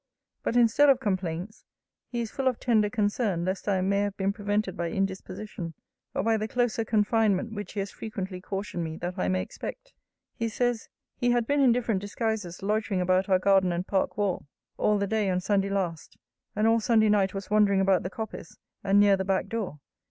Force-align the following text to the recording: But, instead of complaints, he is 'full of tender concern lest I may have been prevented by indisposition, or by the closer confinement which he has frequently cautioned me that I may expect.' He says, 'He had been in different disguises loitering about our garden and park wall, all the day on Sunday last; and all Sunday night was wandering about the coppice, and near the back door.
But, 0.41 0.55
instead 0.55 0.89
of 0.89 0.99
complaints, 0.99 1.63
he 2.07 2.21
is 2.21 2.31
'full 2.31 2.47
of 2.47 2.59
tender 2.59 2.89
concern 2.89 3.45
lest 3.45 3.67
I 3.67 3.81
may 3.81 3.99
have 3.99 4.17
been 4.17 4.33
prevented 4.33 4.75
by 4.75 4.89
indisposition, 4.89 5.75
or 6.15 6.23
by 6.23 6.37
the 6.37 6.47
closer 6.47 6.83
confinement 6.83 7.53
which 7.53 7.73
he 7.73 7.81
has 7.81 7.91
frequently 7.91 8.41
cautioned 8.41 8.83
me 8.83 8.97
that 8.97 9.19
I 9.19 9.27
may 9.27 9.43
expect.' 9.43 9.93
He 10.33 10.49
says, 10.49 10.89
'He 11.17 11.29
had 11.29 11.45
been 11.45 11.59
in 11.59 11.71
different 11.71 12.01
disguises 12.01 12.63
loitering 12.63 12.99
about 12.99 13.29
our 13.29 13.37
garden 13.37 13.71
and 13.71 13.85
park 13.85 14.17
wall, 14.17 14.47
all 14.75 14.97
the 14.97 15.05
day 15.05 15.29
on 15.29 15.39
Sunday 15.39 15.69
last; 15.69 16.17
and 16.55 16.65
all 16.65 16.79
Sunday 16.79 17.09
night 17.09 17.35
was 17.35 17.51
wandering 17.51 17.79
about 17.79 18.01
the 18.01 18.09
coppice, 18.09 18.57
and 18.83 18.99
near 18.99 19.15
the 19.15 19.23
back 19.23 19.49
door. 19.49 19.81